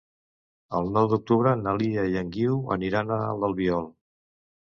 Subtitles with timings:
[0.77, 3.87] El nou d'octubre na Lia i en Guiu aniran a l'Albiol.